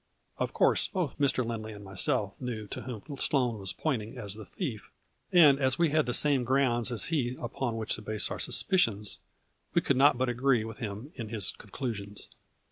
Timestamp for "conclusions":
11.51-12.29